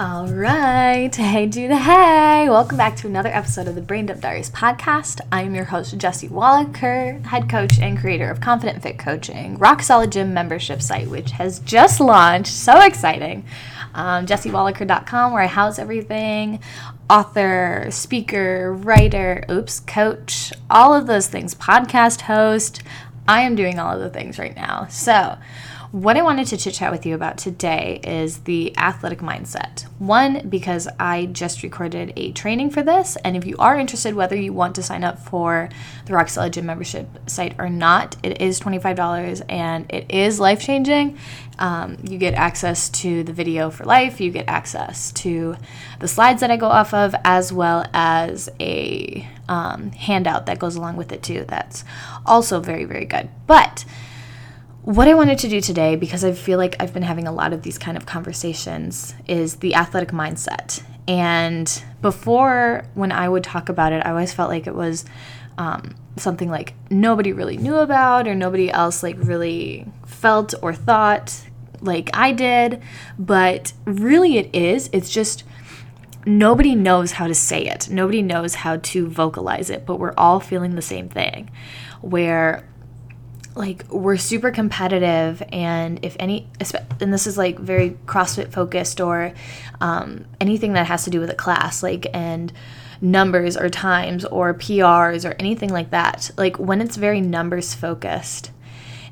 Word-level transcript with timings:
All 0.00 0.26
right. 0.26 1.14
Hey, 1.14 1.46
Judah. 1.46 1.76
Hey. 1.76 2.48
Welcome 2.48 2.78
back 2.78 2.96
to 2.96 3.06
another 3.06 3.28
episode 3.28 3.68
of 3.68 3.74
the 3.74 3.82
Brain 3.82 4.06
Dump 4.06 4.22
Diaries 4.22 4.48
podcast. 4.48 5.20
I 5.30 5.42
am 5.42 5.54
your 5.54 5.66
host, 5.66 5.96
Jesse 5.98 6.28
Wallaker, 6.28 7.20
head 7.26 7.48
coach 7.48 7.78
and 7.78 7.98
creator 7.98 8.30
of 8.30 8.40
Confident 8.40 8.82
Fit 8.82 8.98
Coaching, 8.98 9.58
Rock 9.58 9.82
Solid 9.82 10.10
Gym 10.10 10.32
membership 10.32 10.80
site, 10.80 11.08
which 11.08 11.32
has 11.32 11.58
just 11.60 12.00
launched. 12.00 12.52
So 12.52 12.80
exciting. 12.80 13.44
Um, 13.94 14.24
JessieWallaker.com, 14.24 15.32
where 15.32 15.42
I 15.42 15.46
house 15.46 15.78
everything 15.78 16.60
author, 17.10 17.88
speaker, 17.90 18.72
writer, 18.72 19.44
oops, 19.50 19.80
coach, 19.80 20.54
all 20.70 20.94
of 20.94 21.06
those 21.06 21.28
things, 21.28 21.54
podcast 21.54 22.22
host. 22.22 22.82
I 23.28 23.42
am 23.42 23.54
doing 23.54 23.78
all 23.78 23.94
of 23.94 24.00
the 24.00 24.10
things 24.10 24.38
right 24.38 24.56
now. 24.56 24.86
So, 24.88 25.36
what 25.92 26.16
I 26.16 26.22
wanted 26.22 26.46
to 26.46 26.56
chit 26.56 26.72
chat 26.72 26.90
with 26.90 27.04
you 27.04 27.14
about 27.14 27.36
today 27.36 28.00
is 28.02 28.38
the 28.38 28.74
athletic 28.78 29.18
mindset. 29.18 29.82
One, 29.98 30.48
because 30.48 30.88
I 30.98 31.26
just 31.26 31.62
recorded 31.62 32.14
a 32.16 32.32
training 32.32 32.70
for 32.70 32.82
this, 32.82 33.16
and 33.16 33.36
if 33.36 33.44
you 33.44 33.56
are 33.58 33.78
interested, 33.78 34.14
whether 34.14 34.34
you 34.34 34.54
want 34.54 34.74
to 34.76 34.82
sign 34.82 35.04
up 35.04 35.18
for 35.18 35.68
the 36.06 36.26
Solid 36.26 36.54
Gym 36.54 36.64
membership 36.64 37.06
site 37.28 37.56
or 37.58 37.68
not, 37.68 38.16
it 38.22 38.40
is 38.40 38.58
$25 38.58 39.44
and 39.50 39.84
it 39.92 40.10
is 40.10 40.40
life 40.40 40.62
changing. 40.62 41.18
Um, 41.58 41.98
you 42.02 42.16
get 42.16 42.32
access 42.32 42.88
to 42.88 43.22
the 43.22 43.34
video 43.34 43.68
for 43.68 43.84
life, 43.84 44.18
you 44.18 44.30
get 44.30 44.48
access 44.48 45.12
to 45.12 45.56
the 46.00 46.08
slides 46.08 46.40
that 46.40 46.50
I 46.50 46.56
go 46.56 46.68
off 46.68 46.94
of, 46.94 47.14
as 47.22 47.52
well 47.52 47.84
as 47.92 48.48
a 48.58 49.28
um, 49.46 49.90
handout 49.90 50.46
that 50.46 50.58
goes 50.58 50.74
along 50.74 50.96
with 50.96 51.12
it, 51.12 51.22
too. 51.22 51.44
That's 51.46 51.84
also 52.24 52.60
very, 52.60 52.86
very 52.86 53.04
good. 53.04 53.28
But 53.46 53.84
what 54.82 55.06
I 55.06 55.14
wanted 55.14 55.38
to 55.38 55.48
do 55.48 55.60
today, 55.60 55.96
because 55.96 56.24
I 56.24 56.32
feel 56.32 56.58
like 56.58 56.76
I've 56.80 56.92
been 56.92 57.04
having 57.04 57.28
a 57.28 57.32
lot 57.32 57.52
of 57.52 57.62
these 57.62 57.78
kind 57.78 57.96
of 57.96 58.04
conversations, 58.04 59.14
is 59.28 59.56
the 59.56 59.74
athletic 59.74 60.10
mindset. 60.10 60.82
And 61.06 61.82
before, 62.00 62.84
when 62.94 63.12
I 63.12 63.28
would 63.28 63.44
talk 63.44 63.68
about 63.68 63.92
it, 63.92 64.04
I 64.04 64.10
always 64.10 64.32
felt 64.32 64.50
like 64.50 64.66
it 64.66 64.74
was 64.74 65.04
um, 65.56 65.94
something 66.16 66.50
like 66.50 66.74
nobody 66.90 67.32
really 67.32 67.56
knew 67.56 67.76
about 67.76 68.26
or 68.26 68.34
nobody 68.34 68.70
else 68.70 69.02
like 69.02 69.16
really 69.18 69.86
felt 70.06 70.54
or 70.62 70.74
thought 70.74 71.42
like 71.80 72.10
I 72.14 72.32
did. 72.32 72.82
But 73.18 73.72
really, 73.84 74.38
it 74.38 74.54
is. 74.54 74.90
It's 74.92 75.10
just 75.10 75.44
nobody 76.26 76.74
knows 76.74 77.12
how 77.12 77.26
to 77.26 77.34
say 77.34 77.66
it, 77.66 77.88
nobody 77.90 78.22
knows 78.22 78.56
how 78.56 78.76
to 78.78 79.08
vocalize 79.08 79.70
it, 79.70 79.86
but 79.86 79.98
we're 79.98 80.14
all 80.16 80.40
feeling 80.40 80.74
the 80.74 80.82
same 80.82 81.08
thing. 81.08 81.50
Where 82.00 82.64
like 83.54 83.84
we're 83.90 84.16
super 84.16 84.50
competitive 84.50 85.42
and 85.52 85.98
if 86.02 86.16
any 86.18 86.46
and 87.00 87.12
this 87.12 87.26
is 87.26 87.36
like 87.36 87.58
very 87.58 87.90
crossfit 88.06 88.50
focused 88.50 89.00
or 89.00 89.32
um, 89.80 90.24
anything 90.40 90.72
that 90.72 90.86
has 90.86 91.04
to 91.04 91.10
do 91.10 91.20
with 91.20 91.30
a 91.30 91.34
class 91.34 91.82
like 91.82 92.06
and 92.14 92.52
numbers 93.00 93.56
or 93.56 93.68
times 93.68 94.24
or 94.26 94.54
prs 94.54 95.28
or 95.28 95.34
anything 95.38 95.70
like 95.70 95.90
that 95.90 96.30
like 96.38 96.58
when 96.58 96.80
it's 96.80 96.96
very 96.96 97.20
numbers 97.20 97.74
focused 97.74 98.50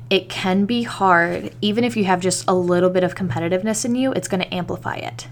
it 0.09 0.29
can 0.29 0.65
be 0.65 0.83
hard 0.83 1.53
even 1.61 1.83
if 1.83 1.95
you 1.95 2.05
have 2.05 2.19
just 2.19 2.45
a 2.47 2.53
little 2.53 2.89
bit 2.89 3.03
of 3.03 3.15
competitiveness 3.15 3.85
in 3.85 3.95
you 3.95 4.11
it's 4.13 4.27
going 4.27 4.41
to 4.41 4.53
amplify 4.53 4.95
it 4.95 5.27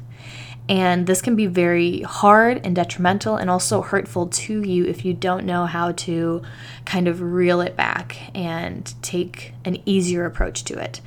and 0.69 1.07
this 1.07 1.21
can 1.21 1.35
be 1.35 1.47
very 1.47 2.01
hard 2.01 2.63
and 2.63 2.75
detrimental 2.75 3.35
and 3.35 3.49
also 3.49 3.81
hurtful 3.81 4.27
to 4.27 4.61
you 4.61 4.85
if 4.85 5.03
you 5.03 5.15
don't 5.15 5.43
know 5.43 5.65
how 5.65 5.91
to 5.93 6.43
kind 6.85 7.07
of 7.07 7.21
reel 7.21 7.59
it 7.59 7.75
back 7.75 8.17
and 8.35 8.93
take 9.01 9.53
an 9.65 9.81
easier 9.87 10.25
approach 10.25 10.63
to 10.65 10.77
it. 10.77 11.01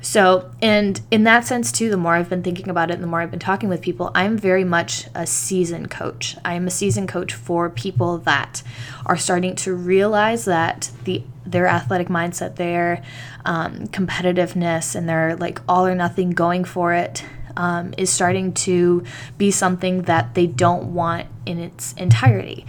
So, 0.00 0.50
and 0.60 1.00
in 1.10 1.24
that 1.24 1.46
sense, 1.46 1.72
too, 1.72 1.88
the 1.88 1.96
more 1.96 2.14
I've 2.14 2.28
been 2.28 2.42
thinking 2.42 2.68
about 2.68 2.90
it, 2.90 2.94
and 2.94 3.02
the 3.02 3.06
more 3.06 3.22
I've 3.22 3.30
been 3.30 3.40
talking 3.40 3.70
with 3.70 3.80
people, 3.80 4.10
I'm 4.14 4.36
very 4.36 4.64
much 4.64 5.06
a 5.14 5.26
season 5.26 5.86
coach. 5.86 6.36
I 6.44 6.54
am 6.54 6.66
a 6.66 6.70
season 6.70 7.06
coach 7.06 7.32
for 7.32 7.70
people 7.70 8.18
that 8.18 8.62
are 9.06 9.16
starting 9.16 9.56
to 9.56 9.74
realize 9.74 10.44
that 10.44 10.90
the 11.04 11.22
their 11.46 11.66
athletic 11.66 12.08
mindset, 12.08 12.56
their 12.56 13.02
um, 13.46 13.86
competitiveness, 13.86 14.94
and 14.94 15.08
their 15.08 15.36
like 15.36 15.60
all 15.66 15.86
or 15.86 15.94
nothing 15.94 16.30
going 16.30 16.64
for 16.64 16.92
it 16.92 17.24
um, 17.56 17.94
is 17.96 18.10
starting 18.10 18.52
to 18.52 19.04
be 19.38 19.50
something 19.50 20.02
that 20.02 20.34
they 20.34 20.46
don't 20.46 20.94
want 20.94 21.26
in 21.46 21.58
its 21.58 21.92
entirety. 21.94 22.64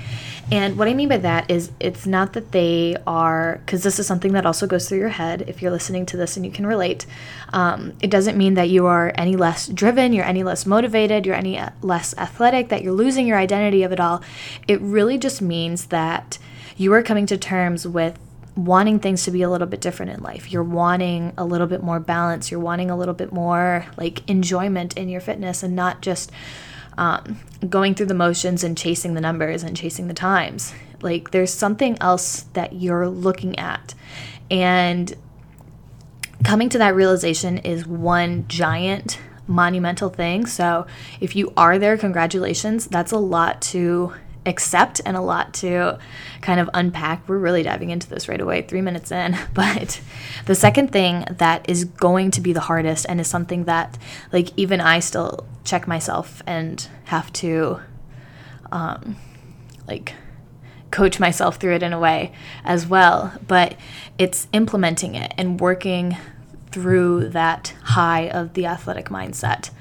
And 0.51 0.77
what 0.77 0.87
I 0.87 0.93
mean 0.93 1.09
by 1.09 1.17
that 1.17 1.49
is 1.49 1.71
it's 1.79 2.05
not 2.05 2.33
that 2.33 2.51
they 2.51 2.95
are, 3.07 3.61
because 3.65 3.83
this 3.83 3.97
is 3.97 4.05
something 4.05 4.33
that 4.33 4.45
also 4.45 4.67
goes 4.67 4.87
through 4.87 4.99
your 4.99 5.09
head 5.09 5.45
if 5.47 5.61
you're 5.61 5.71
listening 5.71 6.05
to 6.07 6.17
this 6.17 6.37
and 6.37 6.45
you 6.45 6.51
can 6.51 6.67
relate. 6.67 7.05
Um, 7.51 7.93
it 8.01 8.11
doesn't 8.11 8.37
mean 8.37 8.53
that 8.53 8.69
you 8.69 8.85
are 8.85 9.11
any 9.15 9.35
less 9.35 9.67
driven, 9.67 10.13
you're 10.13 10.25
any 10.25 10.43
less 10.43 10.65
motivated, 10.65 11.25
you're 11.25 11.35
any 11.35 11.59
less 11.81 12.15
athletic, 12.17 12.69
that 12.69 12.83
you're 12.83 12.93
losing 12.93 13.25
your 13.25 13.37
identity 13.37 13.81
of 13.83 13.91
it 13.91 13.99
all. 13.99 14.21
It 14.67 14.79
really 14.81 15.17
just 15.17 15.41
means 15.41 15.87
that 15.87 16.37
you 16.77 16.93
are 16.93 17.01
coming 17.01 17.25
to 17.27 17.37
terms 17.37 17.87
with 17.87 18.19
wanting 18.55 18.99
things 18.99 19.23
to 19.25 19.31
be 19.31 19.41
a 19.41 19.49
little 19.49 19.67
bit 19.67 19.81
different 19.81 20.13
in 20.13 20.23
life. 20.23 20.51
You're 20.51 20.63
wanting 20.63 21.33
a 21.37 21.45
little 21.45 21.67
bit 21.67 21.83
more 21.83 21.99
balance. 21.99 22.51
You're 22.51 22.59
wanting 22.59 22.89
a 22.89 22.97
little 22.97 23.13
bit 23.13 23.33
more 23.33 23.85
like 23.97 24.27
enjoyment 24.29 24.97
in 24.97 25.09
your 25.09 25.21
fitness 25.21 25.61
and 25.61 25.75
not 25.75 26.01
just 26.01 26.31
um, 26.97 27.39
going 27.67 27.95
through 27.95 28.05
the 28.05 28.13
motions 28.13 28.63
and 28.63 28.77
chasing 28.77 29.13
the 29.13 29.21
numbers 29.21 29.63
and 29.63 29.75
chasing 29.75 30.07
the 30.07 30.13
times. 30.13 30.73
Like 31.01 31.31
there's 31.31 31.53
something 31.53 31.97
else 31.99 32.43
that 32.53 32.73
you're 32.73 33.09
looking 33.09 33.59
at. 33.59 33.93
And 34.49 35.13
coming 36.43 36.69
to 36.69 36.77
that 36.77 36.95
realization 36.95 37.57
is 37.59 37.85
one 37.85 38.47
giant 38.47 39.19
monumental 39.47 40.09
thing. 40.09 40.45
So 40.45 40.87
if 41.19 41.35
you 41.35 41.53
are 41.57 41.77
there, 41.77 41.97
congratulations. 41.97 42.87
That's 42.87 43.11
a 43.11 43.17
lot 43.17 43.61
to 43.63 44.13
accept 44.45 45.01
and 45.05 45.17
a 45.17 45.21
lot 45.21 45.53
to 45.55 45.97
kind 46.41 46.59
of 46.59 46.69
unpack. 46.73 47.27
We're 47.27 47.37
really 47.37 47.63
diving 47.63 47.89
into 47.89 48.07
this 48.09 48.27
right 48.29 48.39
away, 48.39 48.61
three 48.61 48.81
minutes 48.81 49.11
in. 49.11 49.37
But 49.53 50.01
the 50.45 50.55
second 50.55 50.91
thing 50.91 51.25
that 51.29 51.67
is 51.69 51.85
going 51.85 52.31
to 52.31 52.41
be 52.41 52.53
the 52.53 52.61
hardest 52.61 53.05
and 53.07 53.19
is 53.21 53.27
something 53.27 53.65
that, 53.65 53.97
like, 54.31 54.49
even 54.57 54.81
I 54.81 54.99
still 54.99 55.47
check 55.63 55.87
myself 55.87 56.43
and 56.45 56.87
have 57.05 57.31
to, 57.33 57.79
um, 58.71 59.15
like, 59.87 60.13
coach 60.91 61.19
myself 61.19 61.55
through 61.57 61.75
it 61.75 61.83
in 61.83 61.93
a 61.93 61.99
way 61.99 62.33
as 62.63 62.85
well. 62.85 63.33
But 63.47 63.75
it's 64.17 64.47
implementing 64.53 65.15
it 65.15 65.33
and 65.37 65.59
working 65.59 66.17
through 66.71 67.29
that 67.29 67.73
high 67.83 68.29
of 68.29 68.53
the 68.53 68.65
athletic 68.65 69.09
mindset. 69.09 69.71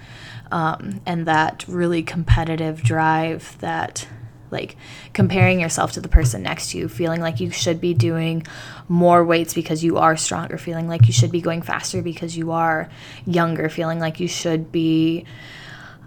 Um, 0.52 1.00
and 1.04 1.26
that 1.26 1.64
really 1.66 2.04
competitive 2.04 2.82
drive 2.82 3.58
that 3.58 4.06
like 4.54 4.76
comparing 5.12 5.60
yourself 5.60 5.92
to 5.92 6.00
the 6.00 6.08
person 6.08 6.42
next 6.42 6.70
to 6.70 6.78
you, 6.78 6.88
feeling 6.88 7.20
like 7.20 7.40
you 7.40 7.50
should 7.50 7.80
be 7.80 7.92
doing 7.92 8.46
more 8.88 9.22
weights 9.22 9.52
because 9.52 9.84
you 9.84 9.98
are 9.98 10.16
stronger, 10.16 10.56
feeling 10.56 10.88
like 10.88 11.06
you 11.06 11.12
should 11.12 11.30
be 11.30 11.42
going 11.42 11.60
faster 11.60 12.00
because 12.00 12.38
you 12.38 12.52
are 12.52 12.88
younger, 13.26 13.68
feeling 13.68 13.98
like 13.98 14.18
you 14.18 14.28
should 14.28 14.72
be 14.72 15.26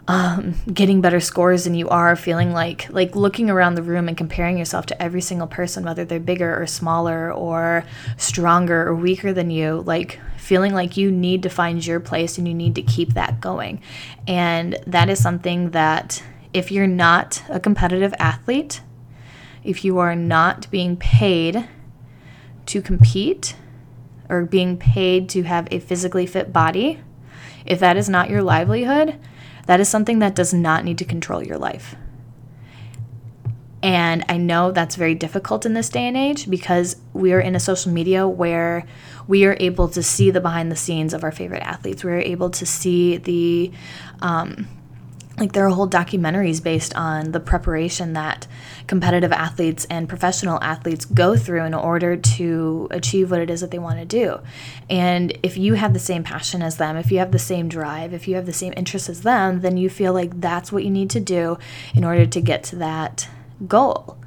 um, 0.07 0.55
getting 0.73 1.01
better 1.01 1.19
scores 1.19 1.65
than 1.65 1.75
you 1.75 1.89
are, 1.89 2.15
feeling 2.15 2.53
like 2.53 2.89
like 2.91 3.15
looking 3.15 3.49
around 3.49 3.75
the 3.75 3.83
room 3.83 4.07
and 4.07 4.15
comparing 4.15 4.57
yourself 4.57 4.85
to 4.87 5.01
every 5.01 5.21
single 5.21 5.47
person, 5.47 5.83
whether 5.83 6.05
they're 6.05 6.19
bigger 6.19 6.59
or 6.59 6.65
smaller 6.65 7.31
or 7.31 7.83
stronger 8.15 8.87
or 8.87 8.95
weaker 8.95 9.33
than 9.33 9.51
you, 9.51 9.83
like 9.85 10.19
feeling 10.37 10.73
like 10.73 10.95
you 10.95 11.11
need 11.11 11.43
to 11.43 11.49
find 11.49 11.85
your 11.85 11.99
place 11.99 12.37
and 12.37 12.47
you 12.47 12.53
need 12.53 12.75
to 12.75 12.81
keep 12.81 13.15
that 13.15 13.41
going. 13.41 13.81
And 14.27 14.77
that 14.87 15.09
is 15.09 15.21
something 15.21 15.71
that 15.71 16.23
if 16.57 16.71
you're 16.71 16.87
not 16.87 17.43
a 17.49 17.59
competitive 17.59 18.15
athlete, 18.17 18.81
if 19.63 19.85
you 19.85 19.99
are 19.99 20.15
not 20.15 20.69
being 20.71 20.97
paid 20.97 21.69
to 22.65 22.81
compete 22.81 23.55
or 24.27 24.43
being 24.43 24.75
paid 24.75 25.29
to 25.29 25.43
have 25.43 25.67
a 25.69 25.79
physically 25.79 26.25
fit 26.25 26.51
body, 26.51 26.99
if 27.63 27.79
that 27.79 27.95
is 27.95 28.09
not 28.09 28.31
your 28.31 28.41
livelihood, 28.41 29.19
that 29.67 29.79
is 29.79 29.87
something 29.87 30.17
that 30.17 30.33
does 30.33 30.51
not 30.51 30.83
need 30.83 30.97
to 30.97 31.05
control 31.05 31.43
your 31.43 31.59
life. 31.59 31.95
And 33.83 34.25
I 34.27 34.37
know 34.37 34.71
that's 34.71 34.95
very 34.95 35.13
difficult 35.13 35.63
in 35.63 35.75
this 35.75 35.89
day 35.89 36.07
and 36.07 36.17
age 36.17 36.49
because 36.49 36.95
we 37.13 37.33
are 37.33 37.39
in 37.39 37.55
a 37.55 37.59
social 37.59 37.91
media 37.91 38.27
where 38.27 38.83
we 39.27 39.45
are 39.45 39.55
able 39.59 39.89
to 39.89 40.01
see 40.01 40.31
the 40.31 40.41
behind 40.41 40.71
the 40.71 40.75
scenes 40.75 41.13
of 41.13 41.23
our 41.23 41.31
favorite 41.31 41.61
athletes. 41.61 42.03
We're 42.03 42.19
able 42.19 42.49
to 42.49 42.65
see 42.65 43.17
the 43.17 43.71
um, 44.21 44.67
like 45.39 45.53
there 45.53 45.65
are 45.65 45.69
whole 45.69 45.87
documentaries 45.87 46.63
based 46.63 46.95
on 46.95 47.31
the 47.31 47.39
preparation 47.39 48.13
that 48.13 48.47
competitive 48.87 49.31
athletes 49.31 49.85
and 49.89 50.09
professional 50.09 50.57
athletes 50.63 51.05
go 51.05 51.35
through 51.35 51.63
in 51.63 51.75
order 51.75 52.17
to 52.17 52.87
achieve 52.89 53.29
what 53.29 53.39
it 53.39 53.49
is 53.49 53.61
that 53.61 53.69
they 53.69 53.77
want 53.77 53.99
to 53.99 54.05
do. 54.05 54.39
And 54.89 55.37
if 55.43 55.55
you 55.55 55.75
have 55.75 55.93
the 55.93 55.99
same 55.99 56.23
passion 56.23 56.63
as 56.63 56.77
them, 56.77 56.97
if 56.97 57.11
you 57.11 57.19
have 57.19 57.31
the 57.31 57.39
same 57.39 57.69
drive, 57.69 58.13
if 58.13 58.27
you 58.27 58.35
have 58.35 58.47
the 58.47 58.53
same 58.53 58.73
interests 58.75 59.09
as 59.09 59.21
them, 59.21 59.61
then 59.61 59.77
you 59.77 59.89
feel 59.89 60.11
like 60.11 60.41
that's 60.41 60.71
what 60.71 60.83
you 60.83 60.89
need 60.89 61.11
to 61.11 61.19
do 61.19 61.59
in 61.93 62.03
order 62.03 62.25
to 62.25 62.41
get 62.41 62.63
to 62.63 62.75
that 62.77 63.29
goal. 63.67 64.17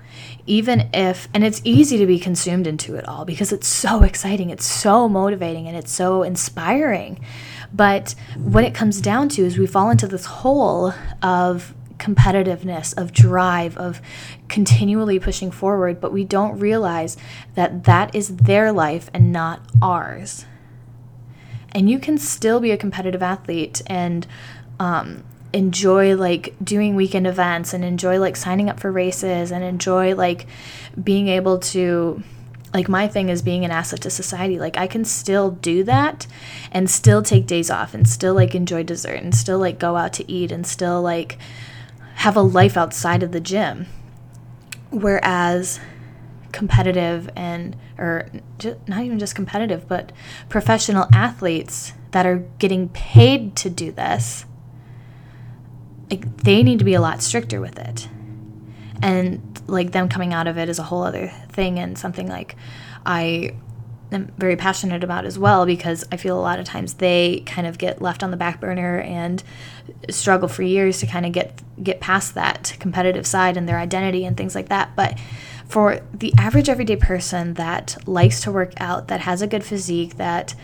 Even 0.46 0.90
if, 0.92 1.28
and 1.34 1.44
it's 1.44 1.60
easy 1.64 1.98
to 1.98 2.06
be 2.06 2.18
consumed 2.18 2.66
into 2.66 2.94
it 2.94 3.06
all 3.06 3.24
because 3.24 3.52
it's 3.52 3.68
so 3.68 4.02
exciting, 4.02 4.50
it's 4.50 4.64
so 4.64 5.08
motivating, 5.08 5.66
and 5.68 5.76
it's 5.76 5.92
so 5.92 6.22
inspiring. 6.22 7.20
But 7.72 8.14
what 8.36 8.64
it 8.64 8.74
comes 8.74 9.00
down 9.00 9.28
to 9.30 9.44
is 9.44 9.58
we 9.58 9.66
fall 9.66 9.90
into 9.90 10.08
this 10.08 10.24
hole 10.24 10.92
of 11.22 11.74
competitiveness, 11.98 12.96
of 12.96 13.12
drive, 13.12 13.76
of 13.76 14.00
continually 14.48 15.20
pushing 15.20 15.50
forward, 15.50 16.00
but 16.00 16.12
we 16.12 16.24
don't 16.24 16.58
realize 16.58 17.16
that 17.54 17.84
that 17.84 18.14
is 18.14 18.36
their 18.36 18.72
life 18.72 19.10
and 19.14 19.30
not 19.30 19.60
ours. 19.80 20.46
And 21.72 21.88
you 21.88 22.00
can 22.00 22.18
still 22.18 22.58
be 22.58 22.72
a 22.72 22.76
competitive 22.76 23.22
athlete 23.22 23.82
and 23.86 24.26
um, 24.80 25.22
enjoy 25.52 26.16
like 26.16 26.54
doing 26.62 26.96
weekend 26.96 27.26
events 27.26 27.72
and 27.74 27.84
enjoy 27.84 28.18
like 28.18 28.34
signing 28.34 28.68
up 28.68 28.80
for 28.80 28.90
races 28.90 29.52
and 29.52 29.62
enjoy 29.62 30.14
like 30.14 30.46
being 31.00 31.28
able 31.28 31.58
to 31.58 32.22
like 32.72 32.88
my 32.88 33.08
thing 33.08 33.28
is 33.28 33.42
being 33.42 33.64
an 33.64 33.70
asset 33.70 34.00
to 34.02 34.10
society. 34.10 34.58
Like 34.58 34.76
i 34.76 34.86
can 34.86 35.04
still 35.04 35.50
do 35.50 35.84
that 35.84 36.26
and 36.70 36.90
still 36.90 37.22
take 37.22 37.46
days 37.46 37.70
off 37.70 37.94
and 37.94 38.08
still 38.08 38.34
like 38.34 38.54
enjoy 38.54 38.82
dessert 38.82 39.22
and 39.22 39.34
still 39.34 39.58
like 39.58 39.78
go 39.78 39.96
out 39.96 40.12
to 40.14 40.30
eat 40.30 40.52
and 40.52 40.66
still 40.66 41.02
like 41.02 41.38
have 42.16 42.36
a 42.36 42.42
life 42.42 42.76
outside 42.76 43.22
of 43.22 43.32
the 43.32 43.40
gym. 43.40 43.86
Whereas 44.90 45.80
competitive 46.52 47.30
and 47.36 47.76
or 47.98 48.28
just, 48.58 48.76
not 48.88 49.02
even 49.04 49.18
just 49.18 49.34
competitive 49.34 49.86
but 49.86 50.12
professional 50.48 51.06
athletes 51.12 51.92
that 52.10 52.26
are 52.26 52.38
getting 52.58 52.88
paid 52.88 53.54
to 53.54 53.70
do 53.70 53.92
this 53.92 54.44
like 56.10 56.38
they 56.38 56.62
need 56.62 56.78
to 56.78 56.84
be 56.84 56.94
a 56.94 57.00
lot 57.00 57.22
stricter 57.22 57.60
with 57.60 57.78
it 57.78 58.08
and 59.02 59.62
like 59.66 59.92
them 59.92 60.08
coming 60.08 60.32
out 60.32 60.46
of 60.46 60.58
it 60.58 60.68
is 60.68 60.78
a 60.78 60.84
whole 60.84 61.02
other 61.02 61.28
thing 61.48 61.78
and 61.78 61.96
something 61.96 62.28
like 62.28 62.56
i 63.06 63.54
am 64.12 64.32
very 64.38 64.56
passionate 64.56 65.04
about 65.04 65.24
as 65.24 65.38
well 65.38 65.64
because 65.64 66.04
i 66.10 66.16
feel 66.16 66.38
a 66.38 66.40
lot 66.40 66.58
of 66.58 66.64
times 66.64 66.94
they 66.94 67.42
kind 67.46 67.66
of 67.66 67.78
get 67.78 68.02
left 68.02 68.22
on 68.22 68.30
the 68.30 68.36
back 68.36 68.60
burner 68.60 69.00
and 69.00 69.42
struggle 70.08 70.48
for 70.48 70.62
years 70.62 70.98
to 71.00 71.06
kind 71.06 71.26
of 71.26 71.32
get 71.32 71.60
get 71.82 72.00
past 72.00 72.34
that 72.34 72.76
competitive 72.78 73.26
side 73.26 73.56
and 73.56 73.68
their 73.68 73.78
identity 73.78 74.24
and 74.24 74.36
things 74.36 74.54
like 74.54 74.68
that. 74.68 74.94
But 74.96 75.18
for 75.68 76.00
the 76.12 76.32
average 76.36 76.68
everyday 76.68 76.96
person 76.96 77.54
that 77.54 77.96
likes 78.06 78.40
to 78.42 78.52
work 78.52 78.72
out 78.78 79.08
that 79.08 79.20
has 79.20 79.40
a 79.40 79.46
good 79.46 79.64
physique 79.64 80.16
that 80.16 80.54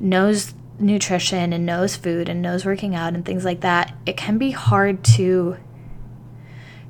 knows 0.00 0.54
nutrition 0.78 1.52
and 1.52 1.64
knows 1.64 1.96
food 1.96 2.28
and 2.28 2.42
knows 2.42 2.64
working 2.64 2.94
out 2.94 3.14
and 3.14 3.24
things 3.24 3.44
like 3.44 3.60
that, 3.60 3.94
it 4.04 4.16
can 4.16 4.38
be 4.38 4.50
hard 4.50 5.02
to 5.04 5.56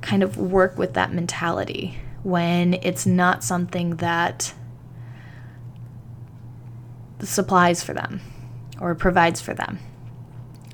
kind 0.06 0.22
of 0.22 0.36
work 0.38 0.78
with 0.78 0.94
that 0.94 1.12
mentality 1.12 1.98
when 2.22 2.74
it's 2.74 3.06
not 3.06 3.42
something 3.42 3.96
that 3.96 4.54
supplies 7.20 7.82
for 7.82 7.92
them 7.92 8.20
or 8.80 8.94
provides 8.94 9.40
for 9.40 9.52
them. 9.52 9.80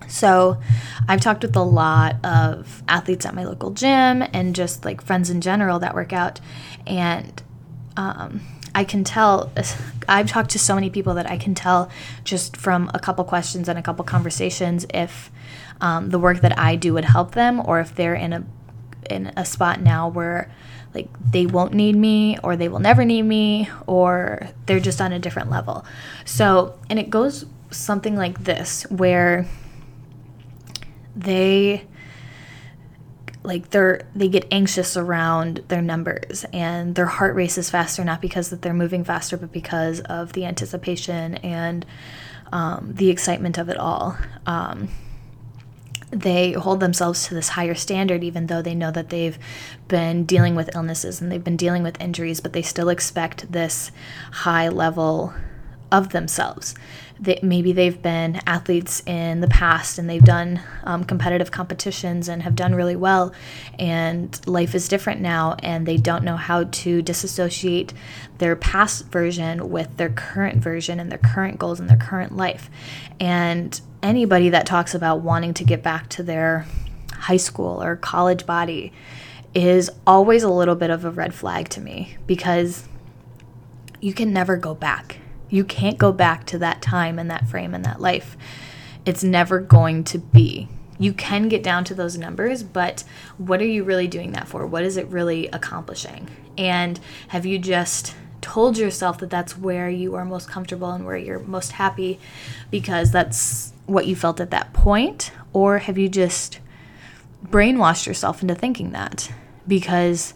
So, 0.06 0.61
I've 1.08 1.23
talked 1.23 1.43
with 1.43 1.56
a 1.56 1.62
lot 1.62 2.17
of 2.25 2.82
athletes 2.87 3.25
at 3.25 3.34
my 3.34 3.44
local 3.44 3.70
gym 3.70 4.23
and 4.34 4.55
just 4.55 4.84
like 4.84 5.00
friends 5.00 5.31
in 5.31 5.40
general 5.40 5.79
that 5.79 5.94
work 5.94 6.12
out, 6.12 6.38
and 6.87 7.43
um, 7.96 8.43
I 8.75 8.84
can 8.84 9.05
tell, 9.05 9.50
I've 10.08 10.29
talked 10.29 10.50
to 10.50 10.58
so 10.58 10.75
many 10.75 10.90
people 10.90 11.14
that 11.14 11.31
I 11.31 11.38
can 11.38 11.55
tell 11.55 11.90
just 12.25 12.58
from 12.58 12.90
a 12.93 12.99
couple 12.99 13.25
questions 13.25 13.69
and 13.69 13.79
a 13.79 13.82
couple 13.82 14.05
conversations 14.05 14.84
if 14.93 15.31
um, 15.81 16.11
the 16.11 16.19
work 16.19 16.43
that 16.43 16.58
I 16.58 16.76
do 16.76 16.93
would 16.93 17.06
help 17.06 17.32
them 17.32 17.62
or 17.64 17.81
if 17.81 17.94
they're 17.94 18.14
in 18.14 18.34
a 18.34 18.44
in 19.09 19.33
a 19.37 19.45
spot 19.45 19.81
now 19.81 20.09
where 20.09 20.51
like 20.95 21.09
they 21.31 21.47
won't 21.47 21.73
need 21.73 21.97
me 21.97 22.39
or 22.43 22.57
they 22.57 22.69
will 22.69 22.79
never 22.79 23.05
need 23.05 23.23
me 23.23 23.69
or 23.87 24.49
they're 24.67 24.81
just 24.81 25.01
on 25.01 25.13
a 25.13 25.19
different 25.19 25.51
level. 25.51 25.85
So, 26.25 26.79
and 26.91 26.99
it 26.99 27.11
goes 27.11 27.47
something 27.71 28.17
like 28.17 28.45
this 28.45 28.85
where 28.91 29.47
they 31.17 31.87
like 33.43 33.71
they're 33.71 34.07
they 34.15 34.29
get 34.29 34.47
anxious 34.51 34.97
around 34.97 35.63
their 35.69 35.83
numbers 35.83 36.45
and 36.53 36.95
their 36.95 37.07
heart 37.07 37.35
races 37.35 37.71
faster 37.71 38.05
not 38.05 38.21
because 38.21 38.51
that 38.51 38.63
they're 38.63 38.73
moving 38.73 39.03
faster 39.03 39.37
but 39.37 39.51
because 39.53 40.01
of 40.01 40.33
the 40.35 40.45
anticipation 40.45 41.35
and 41.37 41.85
um, 42.53 42.93
the 42.95 43.11
excitement 43.11 43.59
of 43.59 43.69
it 43.69 43.77
all 43.77 44.17
um, 44.47 44.89
they 46.12 46.53
hold 46.53 46.81
themselves 46.81 47.26
to 47.26 47.35
this 47.35 47.50
higher 47.50 47.75
standard 47.75 48.23
even 48.23 48.47
though 48.47 48.61
they 48.62 48.75
know 48.75 48.91
that 48.91 49.09
they've 49.09 49.38
been 49.88 50.25
dealing 50.25 50.55
with 50.55 50.75
illnesses 50.75 51.20
and 51.20 51.32
they've 51.32 51.43
been 51.43 51.56
dealing 51.56 51.82
with 51.82 52.00
injuries 52.00 52.41
but 52.41 52.53
they 52.53 52.62
still 52.62 52.91
expect 52.91 53.50
this 53.50 53.91
high 54.31 54.69
level 54.69 55.32
of 55.91 56.11
themselves 56.11 56.75
that 57.23 57.45
maybe 57.45 57.73
they've 57.73 58.03
been 58.03 58.41
athletes 58.49 59.01
in 59.07 59.41
the 59.41 59.47
past 59.47 59.97
and 59.97 60.11
they've 60.11 60.25
done 60.25 60.61
um, 60.83 61.05
competitive 61.05 61.53
competitions 61.53 62.29
and 62.29 62.43
have 62.43 62.57
done 62.57 62.75
really 62.75 62.97
well 62.97 63.33
and 63.79 64.45
life 64.49 64.75
is 64.75 64.89
different 64.89 65.21
now 65.21 65.55
and 65.61 65.87
they 65.87 65.97
don't 65.97 66.25
know 66.25 66.37
how 66.37 66.65
to 66.65 67.01
disassociate 67.01 67.93
their 68.39 68.57
past 68.57 69.07
version 69.07 69.71
with 69.71 69.97
their 69.99 70.09
current 70.09 70.59
version 70.59 70.99
and 70.99 71.13
their 71.13 71.19
current 71.19 71.61
goals 71.61 71.79
and 71.79 71.89
their 71.89 71.97
current 71.97 72.37
life. 72.37 72.69
And 73.21 73.81
anybody 74.03 74.49
that 74.49 74.67
talks 74.67 74.93
about 74.93 75.21
wanting 75.21 75.55
to 75.55 75.65
get 75.65 75.81
back 75.81 76.09
to 76.11 76.25
their 76.25 76.67
high 77.13 77.37
school 77.37 77.81
or 77.81 77.95
college 77.95 78.47
body 78.47 78.93
is 79.55 79.91
always 80.09 80.43
a 80.43 80.51
little 80.51 80.75
bit 80.75 80.91
of 80.91 81.05
a 81.05 81.11
red 81.11 81.33
flag 81.33 81.69
to 81.69 81.81
me 81.81 82.17
because 82.27 82.89
you 84.01 84.13
can 84.13 84.33
never 84.33 84.57
go 84.57 84.75
back 84.75 85.19
you 85.53 85.65
can't 85.65 85.99
go 85.99 86.11
back 86.13 86.47
to 86.47 86.59
that 86.59 86.81
time 86.81 87.19
and 87.19 87.31
that 87.31 87.47
frame 87.47 87.75
and 87.75 87.85
that 87.85 88.01
life. 88.01 88.39
It's 89.05 89.23
never 89.23 89.61
going 89.61 90.03
to 90.05 90.19
be. 90.19 90.67
You 90.99 91.13
can 91.13 91.49
get 91.49 91.63
down 91.63 91.85
to 91.85 91.95
those 91.95 92.17
numbers, 92.17 92.63
but 92.63 93.05
what 93.37 93.61
are 93.61 93.67
you 93.67 93.85
really 93.85 94.09
doing 94.09 94.33
that 94.33 94.49
for? 94.49 94.67
What 94.67 94.83
is 94.83 94.97
it 94.97 95.07
really 95.09 95.49
accomplishing? 95.49 96.31
And 96.57 96.99
have 97.29 97.45
you 97.45 97.59
just 97.59 98.15
told 98.41 98.79
yourself 98.79 99.19
that 99.19 99.29
that's 99.29 99.59
where 99.59 99.91
you 99.91 100.15
are 100.15 100.25
most 100.25 100.49
comfortable 100.49 100.91
and 100.91 101.05
where 101.05 101.19
you're 101.19 101.41
most 101.41 101.73
happy 101.73 102.19
because 102.71 103.11
that's 103.11 103.75
what 103.85 104.07
you 104.07 104.17
felt 104.17 104.41
at 104.41 104.51
that 104.53 104.73
point? 104.73 105.33
Or 105.53 105.81
have 105.81 105.99
you 105.99 106.09
just 106.09 106.61
brainwashed 107.47 108.07
yourself 108.07 108.41
into 108.41 108.55
thinking 108.55 108.93
that 108.93 109.31
because 109.69 110.33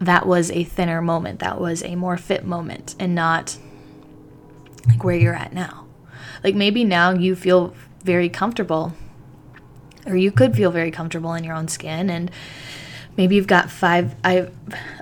that 0.00 0.26
was 0.26 0.50
a 0.50 0.64
thinner 0.64 1.00
moment, 1.00 1.38
that 1.38 1.58
was 1.58 1.82
a 1.82 1.94
more 1.94 2.18
fit 2.18 2.44
moment, 2.44 2.94
and 2.98 3.14
not 3.14 3.56
like 4.88 5.04
where 5.04 5.16
you're 5.16 5.34
at 5.34 5.52
now. 5.52 5.86
Like 6.42 6.54
maybe 6.54 6.84
now 6.84 7.12
you 7.12 7.34
feel 7.34 7.74
very 8.02 8.28
comfortable, 8.28 8.92
or 10.06 10.16
you 10.16 10.30
could 10.30 10.54
feel 10.54 10.70
very 10.70 10.90
comfortable 10.90 11.34
in 11.34 11.44
your 11.44 11.54
own 11.54 11.68
skin, 11.68 12.10
and 12.10 12.30
maybe 13.16 13.36
you've 13.36 13.46
got 13.46 13.70
five. 13.70 14.14
I 14.24 14.48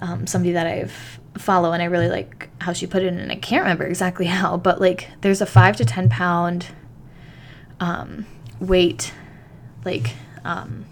um, 0.01 0.27
somebody 0.27 0.53
that 0.53 0.67
I've 0.67 1.21
follow 1.39 1.73
and 1.73 1.83
I 1.83 1.87
really 1.87 2.09
like 2.09 2.51
how 2.61 2.73
she 2.73 2.87
put 2.87 3.03
it 3.03 3.13
and 3.13 3.33
I 3.33 3.37
can't 3.37 3.63
remember 3.63 3.85
exactly 3.85 4.27
how 4.27 4.57
but 4.57 4.81
like 4.81 5.09
there's 5.23 5.41
a 5.41 5.47
five 5.47 5.77
to 5.77 5.85
ten 5.85 6.09
pound 6.09 6.67
um, 7.81 8.27
weight 8.61 9.13
like 9.85 10.15
um, 10.45 10.85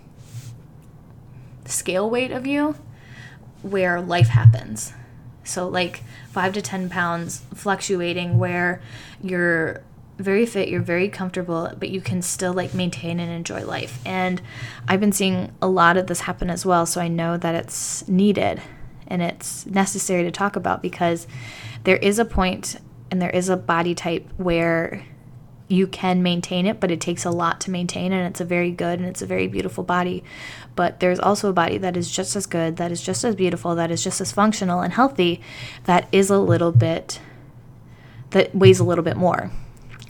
scale 1.67 2.09
weight 2.09 2.31
of 2.31 2.47
you 2.47 2.75
where 3.63 4.01
life 4.01 4.29
happens 4.29 4.95
so, 5.51 5.69
like 5.69 6.03
five 6.31 6.53
to 6.55 6.63
10 6.63 6.89
pounds 6.89 7.43
fluctuating 7.55 8.39
where 8.39 8.81
you're 9.23 9.83
very 10.19 10.47
fit, 10.47 10.69
you're 10.69 10.81
very 10.83 11.09
comfortable, 11.09 11.73
but 11.79 11.89
you 11.89 12.01
can 12.01 12.23
still 12.23 12.53
like 12.53 12.75
maintain 12.75 13.19
and 13.19 13.33
enjoy 13.33 13.65
life. 13.65 14.01
And 14.05 14.41
I've 14.87 15.01
been 15.01 15.13
seeing 15.13 15.53
a 15.61 15.69
lot 15.69 15.97
of 15.97 16.07
this 16.07 16.21
happen 16.21 16.51
as 16.51 16.65
well. 16.65 16.87
So, 16.87 17.01
I 17.01 17.09
know 17.09 17.37
that 17.37 17.55
it's 17.55 18.07
needed 18.09 18.63
and 19.07 19.23
it's 19.23 19.67
necessary 19.67 20.23
to 20.23 20.31
talk 20.31 20.57
about 20.57 20.83
because 20.83 21.27
there 21.85 21.97
is 21.97 22.19
a 22.19 22.25
point 22.25 22.77
and 23.11 23.21
there 23.21 23.31
is 23.31 23.49
a 23.49 23.57
body 23.57 23.95
type 23.95 24.29
where 24.37 25.05
you 25.71 25.87
can 25.87 26.23
maintain 26.23 26.67
it, 26.67 26.81
but 26.81 26.91
it 26.91 27.01
takes 27.01 27.25
a 27.25 27.31
lot 27.31 27.61
to 27.61 27.71
maintain, 27.71 28.13
and 28.13 28.27
it's 28.27 28.41
a 28.41 28.45
very 28.45 28.73
good 28.73 28.99
and 28.99 29.09
it's 29.09 29.23
a 29.23 29.27
very 29.27 29.47
beautiful 29.47 29.85
body. 29.85 30.25
But 30.75 30.99
there's 30.99 31.21
also 31.21 31.51
a 31.51 31.53
body 31.53 31.79
that 31.79 31.97
is 31.97 32.11
just 32.11 32.35
as 32.35 32.47
good, 32.47 32.77
that 32.77 32.91
is 32.91 33.01
just 33.01 33.23
as 33.23 33.37
beautiful, 33.37 33.75
that 33.77 33.91
is 33.91 34.03
just 34.03 34.21
as 34.21 34.33
functional 34.33 34.81
and 34.81 34.93
healthy, 34.93 35.41
that 35.85 36.09
is 36.11 36.29
a 36.29 36.39
little 36.39 36.73
bit, 36.73 37.21
that 38.31 38.55
weighs 38.55 38.81
a 38.81 38.85
little 38.85 39.05
bit 39.05 39.17
more. 39.17 39.51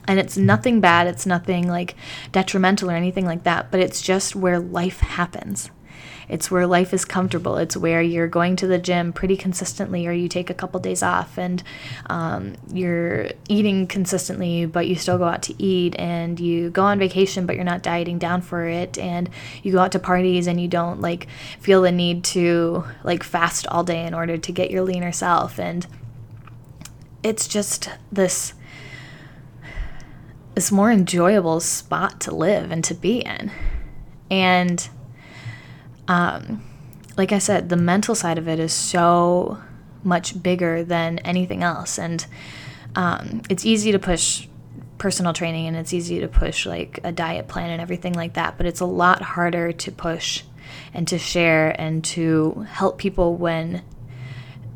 And 0.08 0.18
it's 0.18 0.36
nothing 0.36 0.80
bad, 0.80 1.06
it's 1.06 1.26
nothing 1.26 1.68
like 1.68 1.94
detrimental 2.32 2.90
or 2.90 2.94
anything 2.94 3.26
like 3.26 3.44
that, 3.44 3.70
but 3.70 3.80
it's 3.80 4.00
just 4.00 4.34
where 4.34 4.58
life 4.58 5.00
happens. 5.00 5.70
It's 6.28 6.50
where 6.50 6.66
life 6.66 6.94
is 6.94 7.04
comfortable. 7.04 7.56
It's 7.56 7.76
where 7.76 8.00
you're 8.00 8.28
going 8.28 8.56
to 8.56 8.66
the 8.66 8.78
gym 8.78 9.12
pretty 9.12 9.36
consistently, 9.36 10.06
or 10.06 10.12
you 10.12 10.28
take 10.28 10.50
a 10.50 10.54
couple 10.54 10.78
days 10.80 11.02
off, 11.02 11.38
and 11.38 11.62
um, 12.06 12.54
you're 12.72 13.30
eating 13.48 13.86
consistently, 13.86 14.66
but 14.66 14.86
you 14.86 14.94
still 14.94 15.18
go 15.18 15.24
out 15.24 15.42
to 15.44 15.62
eat, 15.62 15.94
and 15.98 16.38
you 16.38 16.70
go 16.70 16.84
on 16.84 16.98
vacation, 16.98 17.46
but 17.46 17.56
you're 17.56 17.64
not 17.64 17.82
dieting 17.82 18.18
down 18.18 18.42
for 18.42 18.66
it, 18.66 18.98
and 18.98 19.28
you 19.62 19.72
go 19.72 19.80
out 19.80 19.92
to 19.92 19.98
parties, 19.98 20.46
and 20.46 20.60
you 20.60 20.68
don't 20.68 21.00
like 21.00 21.26
feel 21.58 21.82
the 21.82 21.92
need 21.92 22.24
to 22.24 22.84
like 23.04 23.22
fast 23.22 23.66
all 23.66 23.84
day 23.84 24.06
in 24.06 24.14
order 24.14 24.36
to 24.36 24.52
get 24.52 24.70
your 24.70 24.82
leaner 24.82 25.12
self, 25.12 25.58
and 25.58 25.86
it's 27.22 27.46
just 27.46 27.90
this 28.10 28.54
this 30.54 30.72
more 30.72 30.90
enjoyable 30.90 31.60
spot 31.60 32.20
to 32.20 32.34
live 32.34 32.70
and 32.70 32.82
to 32.82 32.94
be 32.94 33.18
in. 33.18 33.50
And 34.30 34.88
um, 36.10 36.60
like 37.16 37.30
I 37.30 37.38
said, 37.38 37.68
the 37.68 37.76
mental 37.76 38.16
side 38.16 38.36
of 38.36 38.48
it 38.48 38.58
is 38.58 38.72
so 38.72 39.58
much 40.02 40.42
bigger 40.42 40.82
than 40.82 41.18
anything 41.20 41.62
else. 41.62 42.00
And 42.00 42.26
um, 42.96 43.42
it's 43.48 43.64
easy 43.64 43.92
to 43.92 43.98
push 44.00 44.48
personal 44.98 45.32
training 45.32 45.68
and 45.68 45.76
it's 45.76 45.94
easy 45.94 46.18
to 46.20 46.26
push 46.26 46.66
like 46.66 46.98
a 47.04 47.12
diet 47.12 47.46
plan 47.46 47.70
and 47.70 47.80
everything 47.80 48.14
like 48.14 48.34
that, 48.34 48.56
but 48.56 48.66
it's 48.66 48.80
a 48.80 48.86
lot 48.86 49.22
harder 49.22 49.70
to 49.70 49.92
push 49.92 50.42
and 50.92 51.06
to 51.06 51.16
share 51.16 51.80
and 51.80 52.02
to 52.04 52.66
help 52.68 52.98
people 52.98 53.36
when 53.36 53.82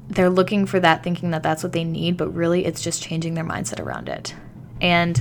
they're 0.09 0.31
looking 0.31 0.67
for 0.67 0.79
that, 0.79 1.03
thinking 1.03 1.33
that 1.33 1.43
that's 1.43 1.65
what 1.65 1.73
they 1.73 1.83
need, 1.83 2.17
but 2.17 2.33
really 2.33 2.65
it's 2.65 2.81
just 2.81 3.03
changing 3.03 3.35
their 3.35 3.45
mindset 3.45 3.81
around 3.81 4.09
it. 4.09 4.37
And, 4.81 5.21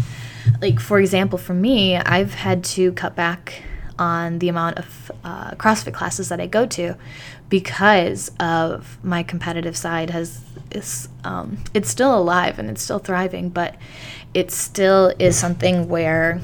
like, 0.61 0.79
for 0.79 0.99
example, 0.99 1.39
for 1.39 1.53
me, 1.53 1.95
I've 1.95 2.35
had 2.35 2.63
to 2.65 2.91
cut 2.91 3.15
back 3.15 3.63
on 3.99 4.39
the 4.39 4.49
amount 4.49 4.77
of 4.79 5.11
uh, 5.23 5.51
CrossFit 5.51 5.93
classes 5.93 6.29
that 6.29 6.39
I 6.39 6.47
go 6.47 6.65
to 6.65 6.95
because 7.49 8.31
of 8.39 8.97
my 9.03 9.23
competitive 9.23 9.77
side 9.77 10.09
has 10.09 10.41
is 10.71 11.07
um, 11.23 11.57
it's 11.73 11.89
still 11.89 12.17
alive 12.17 12.57
and 12.59 12.69
it's 12.69 12.81
still 12.81 12.99
thriving, 12.99 13.49
but 13.49 13.75
it 14.33 14.51
still 14.51 15.13
is 15.19 15.37
something 15.37 15.87
where 15.87 16.41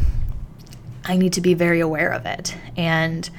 I 1.05 1.17
need 1.17 1.33
to 1.33 1.41
be 1.41 1.55
very 1.55 1.79
aware 1.79 2.11
of 2.11 2.25
it. 2.25 2.55
And 2.77 3.29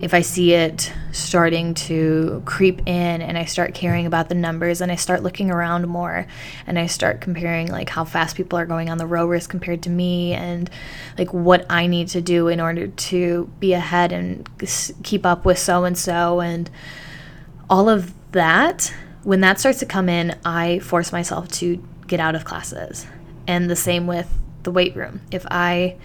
if 0.00 0.14
I 0.14 0.22
see 0.22 0.54
it 0.54 0.92
starting 1.12 1.74
to 1.74 2.42
creep 2.46 2.80
in 2.86 3.20
and 3.20 3.36
I 3.36 3.44
start 3.44 3.74
caring 3.74 4.06
about 4.06 4.30
the 4.30 4.34
numbers 4.34 4.80
and 4.80 4.90
I 4.90 4.94
start 4.94 5.22
looking 5.22 5.50
around 5.50 5.86
more 5.88 6.26
and 6.66 6.78
I 6.78 6.86
start 6.86 7.20
comparing 7.20 7.68
like 7.68 7.90
how 7.90 8.04
fast 8.04 8.34
people 8.34 8.58
are 8.58 8.64
going 8.64 8.88
on 8.88 8.96
the 8.96 9.06
rowers 9.06 9.46
compared 9.46 9.82
to 9.82 9.90
me 9.90 10.32
and 10.32 10.70
like 11.18 11.34
what 11.34 11.66
I 11.68 11.86
need 11.86 12.08
to 12.08 12.22
do 12.22 12.48
in 12.48 12.60
order 12.60 12.86
to 12.86 13.50
be 13.60 13.74
ahead 13.74 14.12
and 14.12 14.48
keep 15.02 15.26
up 15.26 15.44
with 15.44 15.58
so 15.58 15.84
and 15.84 15.98
so 15.98 16.40
and 16.40 16.70
all 17.68 17.88
of 17.88 18.14
that, 18.32 18.92
when 19.22 19.40
that 19.42 19.60
starts 19.60 19.80
to 19.80 19.86
come 19.86 20.08
in, 20.08 20.36
I 20.44 20.78
force 20.80 21.12
myself 21.12 21.48
to 21.52 21.84
get 22.06 22.20
out 22.20 22.34
of 22.34 22.44
classes. 22.44 23.06
And 23.46 23.68
the 23.68 23.76
same 23.76 24.06
with 24.06 24.28
the 24.62 24.70
weight 24.70 24.96
room. 24.96 25.20
If 25.30 25.46
I 25.50 25.96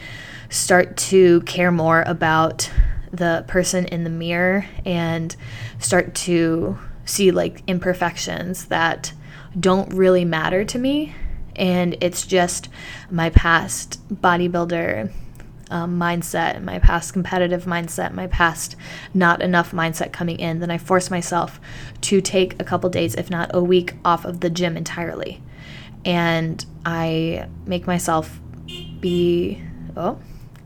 start 0.49 0.97
to 0.97 1.41
care 1.41 1.71
more 1.71 2.03
about 2.05 2.69
the 3.11 3.45
person 3.47 3.85
in 3.85 4.03
the 4.03 4.09
mirror 4.09 4.65
and 4.85 5.35
start 5.79 6.15
to 6.15 6.77
see 7.05 7.31
like 7.31 7.61
imperfections 7.67 8.65
that 8.65 9.13
don't 9.59 9.93
really 9.93 10.25
matter 10.25 10.65
to 10.65 10.77
me 10.77 11.13
and 11.55 11.95
it's 12.01 12.25
just 12.25 12.69
my 13.09 13.29
past 13.29 14.05
bodybuilder 14.13 15.11
um, 15.71 15.99
mindset, 15.99 16.61
my 16.63 16.79
past 16.79 17.13
competitive 17.13 17.65
mindset, 17.65 18.13
my 18.13 18.27
past 18.27 18.75
not 19.13 19.41
enough 19.41 19.71
mindset 19.71 20.11
coming 20.11 20.39
in, 20.39 20.59
then 20.59 20.69
I 20.69 20.77
force 20.77 21.09
myself 21.09 21.59
to 22.01 22.21
take 22.21 22.59
a 22.61 22.63
couple 22.63 22.89
days, 22.89 23.15
if 23.15 23.29
not 23.29 23.51
a 23.53 23.63
week, 23.63 23.95
off 24.03 24.25
of 24.25 24.41
the 24.41 24.49
gym 24.49 24.77
entirely. 24.77 25.41
And 26.03 26.63
I 26.85 27.47
make 27.65 27.87
myself 27.87 28.39
be, 28.99 29.61
oh, 29.97 30.19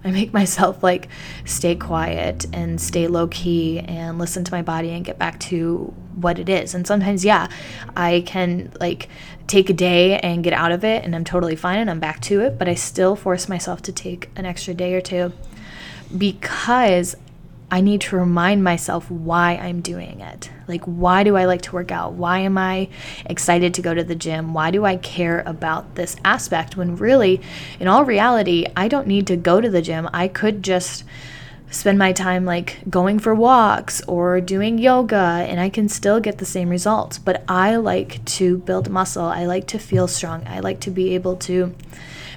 I 0.03 0.12
make 0.12 0.34
myself 0.34 0.82
like 0.84 1.10
stay 1.46 1.75
quiet 1.75 2.46
and 2.53 2.79
stay 2.79 3.08
low 3.08 3.27
key 3.27 3.79
and 3.79 4.18
listen 4.18 4.44
to 4.44 4.51
my 4.51 4.62
body 4.62 4.91
and 4.91 5.03
get 5.03 5.18
back 5.18 5.39
to 5.41 5.94
what 6.15 6.39
it 6.39 6.50
is. 6.50 6.74
And 6.74 6.86
sometimes, 6.86 7.25
yeah, 7.25 7.48
I 7.96 8.24
can 8.25 8.72
like 8.79 9.10
take 9.48 9.70
a 9.70 9.74
day 9.74 10.20
and 10.20 10.44
get 10.44 10.53
out 10.53 10.72
of 10.72 10.84
it 10.84 11.03
and 11.03 11.15
I'm 11.15 11.24
totally 11.24 11.56
fine 11.56 11.79
and 11.79 11.89
I'm 11.89 12.00
back 12.00 12.22
to 12.22 12.41
it, 12.41 12.58
but 12.58 12.70
I 12.70 12.75
still 12.75 13.15
force 13.15 13.50
myself 13.50 13.82
to 13.84 13.91
take 13.91 14.29
an 14.36 14.46
extra 14.46 14.74
day 14.74 14.94
or 14.94 15.01
two 15.01 15.34
because 16.18 17.15
I 17.71 17.81
need 17.81 18.01
to 18.01 18.15
remind 18.15 18.63
myself 18.63 19.09
why 19.11 19.55
I'm 19.55 19.81
doing 19.81 20.21
it. 20.21 20.49
Like, 20.67 20.83
why 20.85 21.23
do 21.23 21.38
I 21.38 21.45
like 21.45 21.61
to 21.63 21.71
work 21.73 21.91
out? 21.91 22.13
Why 22.13 22.39
am 22.39 22.57
I 22.57 22.89
excited 23.25 23.73
to 23.75 23.81
go 23.81 23.93
to 23.93 24.03
the 24.03 24.15
gym? 24.15 24.53
Why 24.53 24.71
do 24.71 24.85
I 24.85 24.97
care 24.97 25.43
about 25.45 25.95
this 25.95 26.15
aspect 26.25 26.75
when 26.75 26.95
really, 26.95 27.41
in 27.79 27.88
all 27.88 28.05
reality, 28.05 28.65
I 28.75 28.88
don't 28.88 29.07
need 29.07 29.27
to 29.27 29.35
go 29.35 29.61
to 29.61 29.69
the 29.69 29.81
gym. 29.81 30.09
I 30.13 30.27
could 30.27 30.63
just 30.63 31.03
spend 31.71 31.99
my 31.99 32.11
time 32.11 32.45
like 32.45 32.79
going 32.89 33.19
for 33.19 33.35
walks 33.35 34.01
or 34.07 34.41
doing 34.41 34.79
yoga 34.79 35.15
and 35.15 35.59
I 35.59 35.69
can 35.69 35.88
still 35.88 36.19
get 36.19 36.39
the 36.39 36.45
same 36.45 36.69
results. 36.69 37.19
But 37.19 37.43
I 37.47 37.75
like 37.75 38.25
to 38.25 38.57
build 38.57 38.89
muscle. 38.89 39.25
I 39.25 39.45
like 39.45 39.67
to 39.67 39.79
feel 39.79 40.07
strong. 40.07 40.47
I 40.47 40.59
like 40.59 40.79
to 40.81 40.91
be 40.91 41.13
able 41.13 41.35
to 41.38 41.75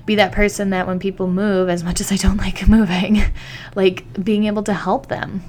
be 0.07 0.17
that 0.17 0.33
person 0.33 0.71
that 0.71 0.87
when 0.87 0.99
people 0.99 1.29
move, 1.29 1.69
as 1.69 1.85
much 1.85 2.01
as 2.01 2.11
I 2.11 2.17
don't 2.17 2.37
like 2.39 2.67
moving, 2.69 3.23
like 3.75 4.23
being 4.23 4.45
able 4.45 4.63
to 4.65 4.75
help 4.75 5.09
them. 5.09 5.43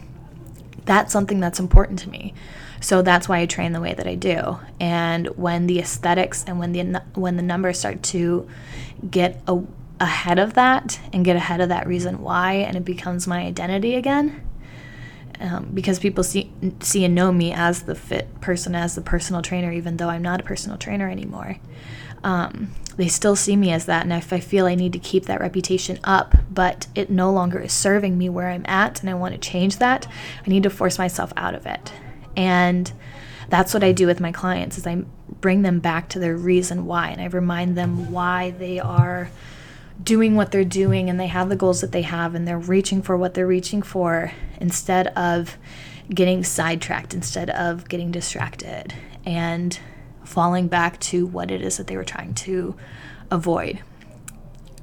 That's 0.86 1.14
something 1.14 1.40
that's 1.40 1.60
important 1.60 2.00
to 2.00 2.10
me. 2.10 2.34
So 2.82 3.02
that's 3.02 3.30
why 3.30 3.40
I 3.40 3.46
train 3.46 3.72
the 3.72 3.80
way 3.80 3.94
that 3.94 4.06
I 4.06 4.16
do. 4.16 4.60
And 4.80 5.28
when 5.38 5.68
the 5.68 5.80
aesthetics 5.80 6.44
and 6.46 6.60
when 6.60 6.74
the 6.74 7.02
when 7.16 7.38
the 7.38 7.42
numbers 7.42 7.80
start 7.80 8.04
to 8.04 8.50
get 9.10 9.42
a, 9.48 9.62
ahead 10.02 10.38
of 10.38 10.56
that 10.56 11.00
and 11.14 11.24
get 11.24 11.38
ahead 11.38 11.62
of 11.62 11.70
that 11.70 11.88
reason 11.88 12.22
why, 12.22 12.56
and 12.56 12.76
it 12.76 12.84
becomes 12.84 13.26
my 13.26 13.44
identity 13.44 13.96
again, 13.96 14.46
um, 15.40 15.72
because 15.74 15.98
people 15.98 16.26
see 16.26 16.52
see 16.82 17.06
and 17.06 17.16
know 17.16 17.32
me 17.32 17.54
as 17.54 17.84
the 17.84 17.96
fit 17.96 18.42
person, 18.42 18.76
as 18.76 18.96
the 18.96 19.02
personal 19.02 19.42
trainer, 19.42 19.72
even 19.72 19.96
though 19.96 20.10
I'm 20.10 20.22
not 20.22 20.42
a 20.42 20.44
personal 20.44 20.78
trainer 20.78 21.10
anymore 21.10 21.58
um, 22.24 22.72
they 22.98 23.08
still 23.08 23.36
see 23.36 23.56
me 23.56 23.72
as 23.72 23.86
that. 23.86 24.04
And 24.04 24.14
if 24.14 24.32
I 24.32 24.40
feel 24.40 24.66
I 24.66 24.76
need 24.76 24.94
to 24.94 25.00
keep 25.00 25.26
that 25.26 25.40
reputation 25.40 26.00
up, 26.04 26.36
but 26.52 26.88
it 26.96 27.10
no 27.10 27.32
longer 27.32 27.60
is 27.60 27.74
serving 27.74 28.18
me 28.18 28.30
where 28.30 28.50
I'm 28.50 28.66
at 28.68 29.02
and 29.02 29.10
I 29.10 29.16
want 29.16 29.34
to 29.34 29.40
change 29.40 29.78
that, 29.78 30.08
I 30.46 30.50
need 30.50 30.64
to 30.64 30.70
force 30.70 30.98
myself 30.98 31.34
out 31.36 31.56
of 31.56 31.66
it. 31.66 31.92
And 32.36 32.92
that's 33.50 33.74
what 33.74 33.84
I 33.84 33.92
do 33.92 34.08
with 34.08 34.20
my 34.20 34.32
clients 34.32 34.78
is 34.78 34.88
I 34.88 35.04
bring 35.42 35.62
them 35.62 35.80
back 35.80 36.10
to 36.10 36.20
their 36.20 36.36
reason 36.36 36.86
why 36.86 37.10
and 37.10 37.22
I 37.22 37.26
remind 37.26 37.78
them 37.78 38.12
why 38.12 38.52
they 38.52 38.80
are 38.80 39.30
doing 40.02 40.36
what 40.36 40.52
they're 40.52 40.64
doing 40.64 41.10
and 41.10 41.20
they 41.20 41.28
have 41.28 41.50
the 41.50 41.56
goals 41.56 41.82
that 41.82 41.92
they 41.92 42.02
have 42.02 42.34
and 42.36 42.48
they're 42.48 42.58
reaching 42.58 43.02
for 43.02 43.16
what 43.16 43.34
they're 43.34 43.48
reaching 43.48 43.82
for 43.82 44.32
instead 44.60 45.08
of 45.08 45.58
getting 46.10 46.44
sidetracked 46.44 47.14
instead 47.14 47.50
of 47.52 47.88
getting 47.88 48.12
distracted 48.12 48.94
and 49.26 49.80
falling 50.24 50.68
back 50.68 51.00
to 51.00 51.26
what 51.26 51.52
it 51.52 51.62
is 51.62 51.78
that 51.78 51.88
they 51.88 51.98
were 51.98 52.04
trying 52.04 52.34
to 52.34 52.76
avoid. 53.30 53.82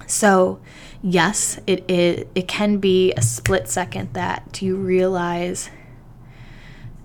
So, 0.06 0.60
yes, 1.02 1.60
it 1.66 1.84
is 1.88 2.26
it 2.34 2.48
can 2.48 2.78
be 2.78 3.12
a 3.12 3.22
split 3.22 3.68
second 3.68 4.12
that 4.14 4.60
you 4.60 4.76
realize 4.76 5.70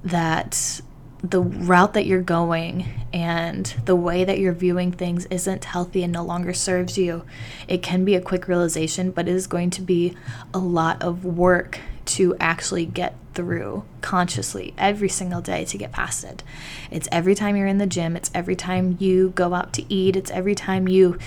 that 0.03 0.81
the 1.21 1.41
route 1.41 1.93
that 1.93 2.05
you're 2.05 2.21
going 2.21 2.85
and 3.13 3.65
the 3.85 3.95
way 3.95 4.23
that 4.23 4.39
you're 4.39 4.53
viewing 4.53 4.91
things 4.91 5.25
isn't 5.25 5.65
healthy 5.65 6.03
and 6.03 6.13
no 6.13 6.23
longer 6.23 6.53
serves 6.53 6.97
you. 6.97 7.25
It 7.67 7.81
can 7.81 8.05
be 8.05 8.15
a 8.15 8.21
quick 8.21 8.47
realization, 8.47 9.11
but 9.11 9.27
it 9.27 9.33
is 9.33 9.47
going 9.47 9.71
to 9.71 9.81
be 9.81 10.15
a 10.53 10.59
lot 10.59 11.01
of 11.01 11.25
work 11.25 11.79
to 12.05 12.35
actually 12.39 12.85
get 12.85 13.15
through 13.35 13.83
consciously 14.01 14.73
every 14.77 15.09
single 15.09 15.41
day 15.41 15.65
to 15.65 15.77
get 15.77 15.91
past 15.91 16.23
it. 16.23 16.43
It's 16.89 17.07
every 17.11 17.35
time 17.35 17.55
you're 17.55 17.67
in 17.67 17.77
the 17.77 17.87
gym, 17.87 18.15
it's 18.15 18.31
every 18.33 18.55
time 18.55 18.97
you 18.99 19.29
go 19.35 19.53
out 19.53 19.73
to 19.73 19.93
eat, 19.93 20.15
it's 20.15 20.31
every 20.31 20.55
time 20.55 20.87
you 20.87 21.19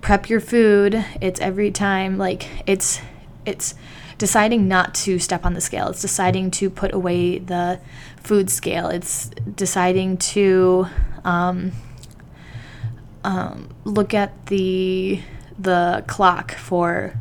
prep 0.00 0.28
your 0.28 0.40
food, 0.40 1.04
it's 1.20 1.40
every 1.40 1.70
time 1.70 2.18
like 2.18 2.48
it's 2.66 3.00
it's 3.44 3.74
deciding 4.18 4.66
not 4.68 4.94
to 4.94 5.18
step 5.18 5.44
on 5.44 5.54
the 5.54 5.60
scale. 5.60 5.88
It's 5.88 6.00
deciding 6.00 6.50
to 6.52 6.70
put 6.70 6.92
away 6.92 7.38
the 7.38 7.80
food 8.16 8.50
scale. 8.50 8.88
It's 8.88 9.28
deciding 9.54 10.16
to 10.18 10.86
um, 11.24 11.72
um, 13.24 13.68
look 13.84 14.14
at 14.14 14.46
the 14.46 15.20
the 15.58 16.04
clock 16.06 16.52
for 16.52 17.14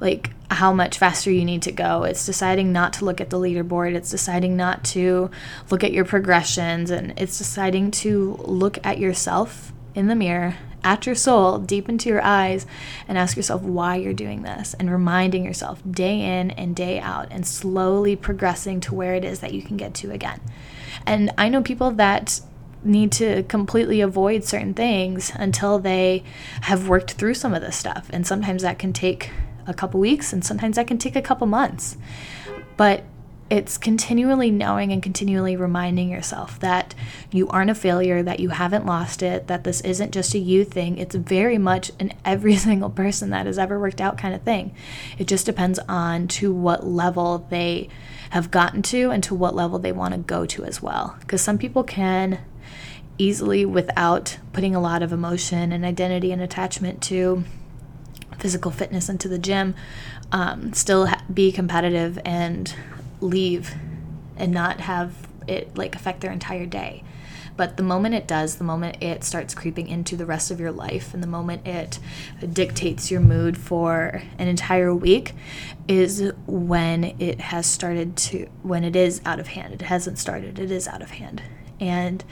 like 0.00 0.30
how 0.54 0.72
much 0.72 0.98
faster 0.98 1.30
you 1.30 1.44
need 1.44 1.62
to 1.62 1.72
go. 1.72 2.04
It's 2.04 2.24
deciding 2.26 2.72
not 2.72 2.92
to 2.94 3.04
look 3.04 3.20
at 3.20 3.30
the 3.30 3.38
leaderboard. 3.38 3.94
It's 3.94 4.10
deciding 4.10 4.56
not 4.56 4.84
to 4.86 5.30
look 5.70 5.84
at 5.84 5.92
your 5.92 6.04
progressions. 6.04 6.90
And 6.90 7.12
it's 7.18 7.38
deciding 7.38 7.90
to 7.92 8.36
look 8.44 8.78
at 8.84 8.98
yourself 8.98 9.72
in 9.94 10.08
the 10.08 10.14
mirror, 10.16 10.56
at 10.82 11.06
your 11.06 11.14
soul, 11.14 11.58
deep 11.58 11.88
into 11.88 12.08
your 12.08 12.22
eyes, 12.22 12.66
and 13.06 13.16
ask 13.16 13.36
yourself 13.36 13.62
why 13.62 13.96
you're 13.96 14.12
doing 14.12 14.42
this. 14.42 14.74
And 14.74 14.90
reminding 14.90 15.44
yourself 15.44 15.82
day 15.88 16.20
in 16.20 16.50
and 16.52 16.74
day 16.74 16.98
out, 17.00 17.28
and 17.30 17.46
slowly 17.46 18.16
progressing 18.16 18.80
to 18.80 18.94
where 18.94 19.14
it 19.14 19.24
is 19.24 19.40
that 19.40 19.54
you 19.54 19.62
can 19.62 19.76
get 19.76 19.94
to 19.94 20.10
again. 20.10 20.40
And 21.06 21.30
I 21.38 21.48
know 21.48 21.62
people 21.62 21.90
that 21.92 22.40
need 22.82 23.12
to 23.12 23.42
completely 23.44 24.00
avoid 24.00 24.44
certain 24.44 24.74
things 24.74 25.32
until 25.34 25.78
they 25.78 26.22
have 26.62 26.88
worked 26.88 27.12
through 27.12 27.34
some 27.34 27.54
of 27.54 27.62
this 27.62 27.76
stuff. 27.76 28.08
And 28.10 28.26
sometimes 28.26 28.62
that 28.62 28.78
can 28.78 28.92
take 28.92 29.30
a 29.66 29.74
couple 29.74 30.00
weeks, 30.00 30.32
and 30.32 30.44
sometimes 30.44 30.76
that 30.76 30.86
can 30.86 30.98
take 30.98 31.16
a 31.16 31.22
couple 31.22 31.46
months. 31.46 31.96
But 32.76 33.04
it's 33.50 33.76
continually 33.76 34.50
knowing 34.50 34.90
and 34.90 35.02
continually 35.02 35.54
reminding 35.54 36.08
yourself 36.08 36.58
that 36.60 36.94
you 37.30 37.46
aren't 37.48 37.70
a 37.70 37.74
failure, 37.74 38.22
that 38.22 38.40
you 38.40 38.48
haven't 38.48 38.86
lost 38.86 39.22
it, 39.22 39.48
that 39.48 39.64
this 39.64 39.80
isn't 39.82 40.12
just 40.12 40.34
a 40.34 40.38
you 40.38 40.64
thing. 40.64 40.96
It's 40.96 41.14
very 41.14 41.58
much 41.58 41.92
an 42.00 42.14
every 42.24 42.56
single 42.68 42.90
person 42.90 43.30
that 43.30 43.46
has 43.46 43.58
ever 43.58 43.78
worked 43.78 44.00
out 44.00 44.16
kind 44.16 44.34
of 44.34 44.42
thing. 44.42 44.74
It 45.18 45.26
just 45.26 45.46
depends 45.46 45.78
on 45.88 46.26
to 46.28 46.52
what 46.52 46.86
level 46.86 47.46
they 47.50 47.88
have 48.30 48.50
gotten 48.50 48.82
to 48.82 49.10
and 49.10 49.22
to 49.24 49.34
what 49.34 49.54
level 49.54 49.78
they 49.78 49.92
want 49.92 50.14
to 50.14 50.18
go 50.18 50.46
to 50.46 50.64
as 50.64 50.82
well. 50.82 51.16
Because 51.20 51.42
some 51.42 51.58
people 51.58 51.84
can 51.84 52.40
easily, 53.18 53.64
without 53.64 54.38
putting 54.52 54.74
a 54.74 54.80
lot 54.80 55.02
of 55.02 55.12
emotion 55.12 55.70
and 55.70 55.84
identity 55.84 56.32
and 56.32 56.42
attachment 56.42 57.00
to 57.02 57.44
physical 58.44 58.70
fitness 58.70 59.08
into 59.08 59.26
the 59.26 59.38
gym, 59.38 59.74
um, 60.30 60.70
still 60.74 61.06
ha- 61.06 61.24
be 61.32 61.50
competitive 61.50 62.18
and 62.26 62.74
leave 63.22 63.74
and 64.36 64.52
not 64.52 64.80
have 64.80 65.14
it 65.46 65.74
like 65.78 65.96
affect 65.96 66.20
their 66.20 66.30
entire 66.30 66.66
day. 66.66 67.02
But 67.56 67.78
the 67.78 67.82
moment 67.82 68.16
it 68.16 68.28
does, 68.28 68.56
the 68.56 68.64
moment 68.64 69.02
it 69.02 69.24
starts 69.24 69.54
creeping 69.54 69.88
into 69.88 70.14
the 70.14 70.26
rest 70.26 70.50
of 70.50 70.60
your 70.60 70.72
life, 70.72 71.14
and 71.14 71.22
the 71.22 71.26
moment 71.26 71.66
it 71.66 71.98
dictates 72.52 73.10
your 73.10 73.22
mood 73.22 73.56
for 73.56 74.22
an 74.38 74.46
entire 74.46 74.94
week, 74.94 75.32
is 75.88 76.30
when 76.46 77.16
it 77.18 77.40
has 77.40 77.66
started 77.66 78.14
to, 78.28 78.46
when 78.62 78.84
it 78.84 78.94
is 78.94 79.22
out 79.24 79.40
of 79.40 79.46
hand. 79.46 79.72
It 79.72 79.82
hasn't 79.82 80.18
started, 80.18 80.58
it 80.58 80.70
is 80.70 80.86
out 80.86 81.00
of 81.00 81.12
hand. 81.12 81.40
And 81.80 82.22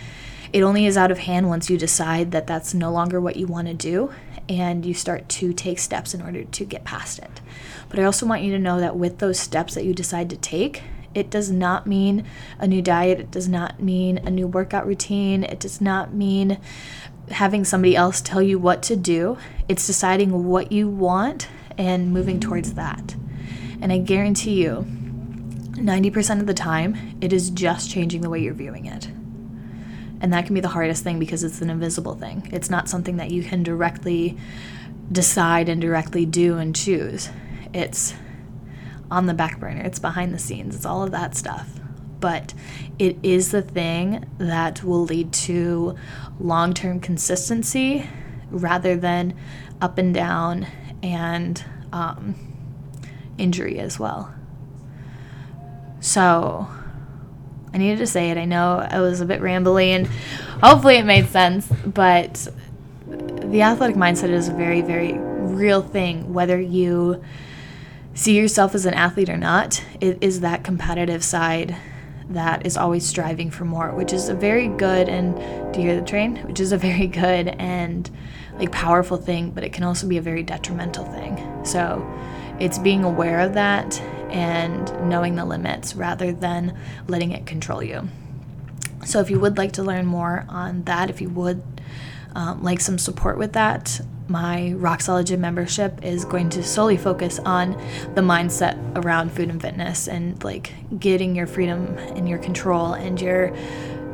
it 0.53 0.61
only 0.61 0.85
is 0.85 0.99
out 0.99 1.11
of 1.11 1.21
hand 1.21 1.49
once 1.49 1.71
you 1.71 1.79
decide 1.79 2.33
that 2.33 2.47
that's 2.47 2.75
no 2.75 2.93
longer 2.93 3.19
what 3.19 3.37
you 3.37 3.47
want 3.47 3.69
to 3.69 3.75
do 3.75 4.13
and 4.49 4.85
you 4.85 4.95
start 4.95 5.29
to 5.29 5.53
take 5.53 5.79
steps 5.79 6.15
in 6.15 6.23
order 6.23 6.45
to 6.45 6.65
get 6.65 6.85
past 6.85 7.19
it. 7.19 7.41
But 7.89 7.99
I 7.99 8.05
also 8.05 8.27
want 8.27 8.43
you 8.43 8.53
to 8.53 8.59
know 8.59 8.81
that 8.81 8.97
with 8.97 9.19
those 9.19 9.39
steps 9.39 9.75
that 9.75 9.85
you 9.85 9.95
decide 9.95 10.31
to 10.31 10.37
take, 10.37 10.83
it 11.15 11.31
does 11.31 11.51
not 11.51 11.87
mean 11.87 12.25
a 12.59 12.67
new 12.67 12.83
diet. 12.83 13.21
It 13.21 13.31
does 13.31 13.49
not 13.49 13.83
mean 13.83 14.19
a 14.19 14.31
new 14.31 14.47
workout 14.47 14.87
routine. 14.87 15.45
It 15.45 15.61
does 15.61 15.81
not 15.81 16.15
mean 16.15 16.59
having 17.31 17.65
somebody 17.65 17.95
else 17.95 18.21
tell 18.21 18.43
you 18.43 18.59
what 18.59 18.83
to 18.85 18.97
do. 18.97 19.39
It's 19.69 19.87
deciding 19.87 20.45
what 20.45 20.73
you 20.73 20.89
want 20.89 21.49
and 21.79 22.13
moving 22.13 22.41
towards 22.41 22.75
that. 22.75 23.15
And 23.81 23.93
I 23.93 23.99
guarantee 23.99 24.63
you, 24.63 24.87
90% 25.73 26.41
of 26.41 26.47
the 26.47 26.55
time, 26.55 27.17
it 27.21 27.33
is 27.33 27.51
just 27.51 27.91
changing 27.91 28.21
the 28.21 28.31
way 28.31 28.41
you're 28.41 28.55
viewing 28.55 28.87
it. 28.87 29.09
And 30.23 30.33
that 30.33 30.47
can 30.47 30.55
be 30.55 30.61
the 30.61 30.69
hardest 30.69 31.03
thing 31.03 31.19
because 31.19 31.43
it's 31.43 31.61
an 31.61 31.69
invisible 31.69 32.15
thing. 32.15 32.49
It's 32.53 32.71
not 32.71 32.89
something 32.89 33.17
that 33.17 33.31
you 33.31 33.43
can 33.43 33.63
directly 33.63 34.39
decide 35.11 35.69
and 35.69 35.81
directly 35.81 36.25
do 36.25 36.59
and 36.59 36.75
choose. 36.75 37.29
It's 37.75 38.15
on 39.11 39.27
the 39.27 39.35
back 39.35 39.61
burner, 39.61 39.83
it's 39.83 39.99
behind 39.99 40.33
the 40.33 40.39
scenes, 40.39 40.75
it's 40.75 40.87
all 40.87 41.03
of 41.03 41.11
that 41.11 41.35
stuff. 41.35 41.69
But 42.21 42.55
it 42.99 43.19
is 43.23 43.51
the 43.51 43.63
thing 43.63 44.25
that 44.39 44.85
will 44.85 45.03
lead 45.03 45.33
to 45.33 45.97
long 46.39 46.73
term 46.73 47.01
consistency 47.01 48.09
rather 48.51 48.97
than 48.97 49.35
up 49.81 49.99
and 49.99 50.15
down 50.15 50.67
and 51.03 51.63
um, 51.93 52.37
injury 53.39 53.81
as 53.81 53.99
well. 53.99 54.33
So 56.01 56.69
I 57.75 57.79
needed 57.79 57.99
to 57.99 58.07
say 58.07 58.31
it. 58.31 58.37
I 58.37 58.45
know 58.45 58.87
I 58.89 59.01
was 59.01 59.21
a 59.21 59.27
bit 59.27 59.41
rambly 59.41 59.89
and 59.89 60.07
hopefully 60.63 60.97
it 60.97 61.05
made 61.05 61.29
sense, 61.29 61.67
but 61.87 62.49
the 63.07 63.63
athletic 63.63 63.97
mindset 63.97 64.31
is 64.31 64.49
a 64.49 64.53
very, 64.53 64.83
very 64.83 65.15
real 65.19 65.83
thing, 65.83 66.33
whether 66.33 66.61
you 66.61 67.23
see 68.15 68.37
yourself 68.37 68.75
as 68.75 68.87
an 68.87 68.95
athlete 68.95 69.29
or 69.29 69.37
not, 69.37 69.83
it 70.01 70.19
is 70.21 70.41
that 70.41 70.65
competitive 70.65 71.25
side 71.25 71.77
that 72.31 72.65
is 72.65 72.77
always 72.77 73.07
striving 73.07 73.51
for 73.51 73.65
more, 73.65 73.91
which 73.95 74.13
is 74.13 74.29
a 74.29 74.35
very 74.35 74.69
good 74.69 75.09
and 75.09 75.35
do 75.73 75.81
you 75.81 75.89
hear 75.89 76.01
the 76.01 76.07
train? 76.07 76.37
Which 76.47 76.61
is 76.61 76.73
a 76.73 76.79
very 76.79 77.07
good 77.07 77.49
and 77.49 78.11
like 78.59 78.71
powerful 78.71 79.17
thing, 79.17 79.51
but 79.51 79.65
it 79.65 79.73
can 79.73 79.85
also 79.85 80.07
be 80.07 80.19
a 80.19 80.23
very 80.23 80.43
detrimental 80.43 81.05
thing. 81.07 81.65
So 81.65 82.07
it's 82.61 82.79
being 82.79 83.05
aware 83.05 83.41
of 83.41 83.55
that 83.55 84.01
and 84.33 85.09
knowing 85.09 85.37
the 85.37 85.45
limits 85.45 85.95
rather 85.95 86.33
than 86.33 86.77
letting 87.07 87.33
it 87.33 87.47
control 87.47 87.83
you. 87.83 88.09
So 89.05 89.21
if 89.21 89.31
you 89.31 89.39
would 89.41 89.59
like 89.59 89.73
to 89.73 89.83
learn 89.83 90.07
more 90.07 90.47
on 90.49 90.85
that, 90.85 91.11
if 91.11 91.21
you 91.21 91.29
would 91.31 91.63
um, 92.35 92.63
like 92.63 92.81
some 92.81 92.99
support 92.99 93.37
with 93.37 93.53
that, 93.53 94.01
my 94.29 94.73
Rock 94.73 95.03
Solid 95.03 95.27
Gym 95.27 95.41
membership 95.41 96.03
is 96.03 96.25
going 96.25 96.49
to 96.51 96.63
solely 96.63 96.97
focus 96.97 97.39
on 97.41 97.73
the 98.15 98.23
mindset 98.23 98.79
around 98.97 99.33
food 99.33 99.51
and 99.51 99.61
fitness 99.61 100.09
and 100.09 100.43
like 100.43 100.73
getting 100.99 101.37
your 101.37 101.47
freedom 101.47 101.99
and 101.99 102.29
your 102.29 102.39
control 102.39 102.95
and 102.95 103.21
your 103.21 103.55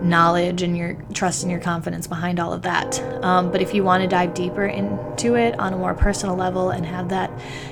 knowledge 0.03 0.63
and 0.63 0.77
your 0.77 0.95
trust 1.13 1.43
and 1.43 1.51
your 1.51 1.61
confidence 1.61 2.07
behind 2.07 2.39
all 2.39 2.53
of 2.53 2.63
that. 2.63 3.01
Um, 3.25 3.51
but 3.51 3.61
if 3.61 3.75
you 3.75 3.83
want 3.83 4.03
to 4.03 4.09
dive 4.09 4.35
deeper 4.35 4.65
into 4.65 5.35
it 5.35 5.59
on 5.59 5.73
a 5.73 5.77
more 5.77 5.95
personal 5.95 6.37
level 6.37 6.71
and 6.71 6.87
have 6.87 7.09
that 7.09 7.31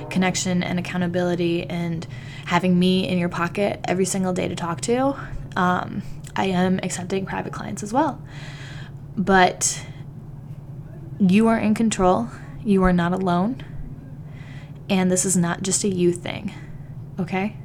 connection 0.09 0.63
and 0.63 0.79
accountability 0.79 1.63
and 1.63 2.05
having 2.45 2.77
me 2.77 3.07
in 3.07 3.17
your 3.17 3.29
pocket 3.29 3.79
every 3.85 4.05
single 4.05 4.33
day 4.33 4.47
to 4.47 4.55
talk 4.55 4.81
to, 4.81 5.15
um, 5.55 6.03
I 6.35 6.45
am 6.45 6.79
accepting 6.83 7.25
private 7.25 7.53
clients 7.53 7.83
as 7.83 7.93
well. 7.93 8.21
But 9.17 9.85
you 11.19 11.47
are 11.47 11.57
in 11.57 11.73
control, 11.73 12.29
you 12.63 12.83
are 12.83 12.93
not 12.93 13.13
alone, 13.13 13.63
and 14.89 15.11
this 15.11 15.25
is 15.25 15.35
not 15.35 15.63
just 15.63 15.83
a 15.83 15.89
you 15.89 16.13
thing, 16.13 16.53
okay? 17.19 17.57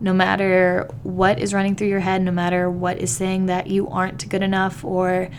No 0.00 0.12
matter 0.12 0.88
what 1.02 1.38
is 1.38 1.54
running 1.54 1.76
through 1.76 1.88
your 1.88 2.00
head, 2.00 2.22
no 2.22 2.32
matter 2.32 2.68
what 2.68 2.98
is 2.98 3.14
saying 3.14 3.46
that 3.46 3.68
you 3.68 3.88
aren't 3.88 4.28
good 4.28 4.42
enough 4.42 4.84
or 4.84 5.30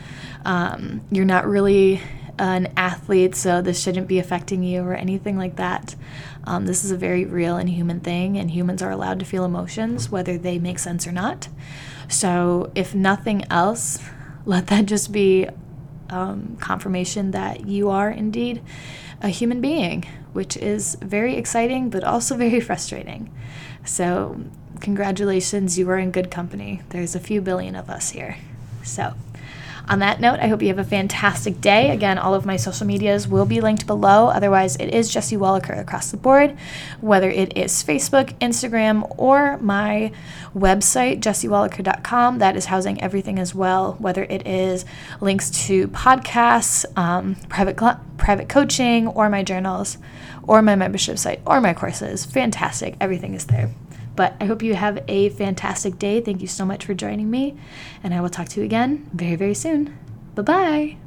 um, 0.45 1.01
you're 1.11 1.25
not 1.25 1.45
really 1.47 2.01
an 2.37 2.71
athlete, 2.75 3.35
so 3.35 3.61
this 3.61 3.81
shouldn't 3.81 4.07
be 4.07 4.19
affecting 4.19 4.63
you 4.63 4.81
or 4.81 4.93
anything 4.93 5.37
like 5.37 5.55
that. 5.55 5.95
Um, 6.43 6.65
this 6.65 6.83
is 6.83 6.91
a 6.91 6.97
very 6.97 7.25
real 7.25 7.57
and 7.57 7.69
human 7.69 7.99
thing, 7.99 8.37
and 8.37 8.51
humans 8.51 8.81
are 8.81 8.91
allowed 8.91 9.19
to 9.19 9.25
feel 9.25 9.45
emotions, 9.45 10.09
whether 10.09 10.37
they 10.37 10.59
make 10.59 10.79
sense 10.79 11.07
or 11.07 11.11
not. 11.11 11.47
So, 12.07 12.71
if 12.75 12.93
nothing 12.93 13.43
else, 13.49 13.99
let 14.45 14.67
that 14.67 14.85
just 14.85 15.11
be 15.11 15.47
um, 16.09 16.57
confirmation 16.59 17.31
that 17.31 17.67
you 17.67 17.89
are 17.89 18.09
indeed 18.09 18.61
a 19.21 19.29
human 19.29 19.61
being, 19.61 20.05
which 20.33 20.55
is 20.57 20.95
very 21.01 21.35
exciting 21.35 21.89
but 21.89 22.03
also 22.03 22.35
very 22.37 22.59
frustrating. 22.59 23.33
So, 23.85 24.41
congratulations, 24.81 25.77
you 25.77 25.89
are 25.89 25.97
in 25.97 26.11
good 26.11 26.31
company. 26.31 26.81
There's 26.89 27.15
a 27.15 27.19
few 27.19 27.39
billion 27.39 27.75
of 27.75 27.89
us 27.89 28.09
here. 28.09 28.37
So, 28.83 29.13
on 29.87 29.99
that 29.99 30.19
note, 30.19 30.39
I 30.39 30.47
hope 30.47 30.61
you 30.61 30.69
have 30.69 30.79
a 30.79 30.83
fantastic 30.83 31.61
day. 31.61 31.91
Again, 31.91 32.17
all 32.17 32.33
of 32.33 32.45
my 32.45 32.57
social 32.57 32.87
medias 32.87 33.27
will 33.27 33.45
be 33.45 33.61
linked 33.61 33.85
below. 33.85 34.27
Otherwise, 34.27 34.75
it 34.77 34.93
is 34.93 35.11
Jesse 35.11 35.37
Wallaker 35.37 35.73
across 35.73 36.11
the 36.11 36.17
board, 36.17 36.57
whether 37.01 37.29
it 37.29 37.55
is 37.57 37.83
Facebook, 37.83 38.33
Instagram, 38.39 39.13
or 39.17 39.57
my 39.57 40.11
website, 40.55 41.19
jessiewallaker.com. 41.19 42.39
That 42.39 42.55
is 42.55 42.65
housing 42.65 43.01
everything 43.01 43.37
as 43.37 43.53
well, 43.53 43.93
whether 43.99 44.23
it 44.23 44.47
is 44.47 44.85
links 45.21 45.49
to 45.67 45.87
podcasts, 45.89 46.85
um, 46.97 47.35
private, 47.49 47.79
cl- 47.79 48.01
private 48.17 48.49
coaching, 48.49 49.07
or 49.07 49.29
my 49.29 49.43
journals, 49.43 49.97
or 50.43 50.61
my 50.61 50.75
membership 50.75 51.17
site, 51.17 51.41
or 51.45 51.61
my 51.61 51.73
courses. 51.73 52.25
Fantastic. 52.25 52.95
Everything 52.99 53.33
is 53.33 53.45
there. 53.45 53.69
But 54.15 54.35
I 54.39 54.45
hope 54.45 54.63
you 54.63 54.75
have 54.75 55.03
a 55.07 55.29
fantastic 55.29 55.99
day. 55.99 56.21
Thank 56.21 56.41
you 56.41 56.47
so 56.47 56.65
much 56.65 56.85
for 56.85 56.93
joining 56.93 57.29
me, 57.29 57.55
and 58.03 58.13
I 58.13 58.21
will 58.21 58.29
talk 58.29 58.47
to 58.49 58.59
you 58.59 58.65
again 58.65 59.09
very, 59.13 59.35
very 59.35 59.55
soon. 59.55 59.97
Bye 60.35 60.41
bye. 60.41 61.04